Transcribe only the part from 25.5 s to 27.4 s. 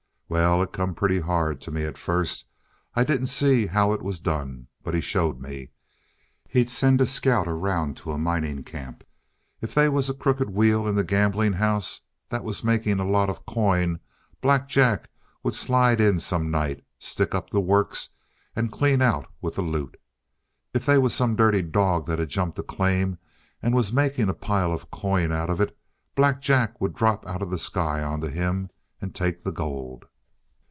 it, Black Jack would drop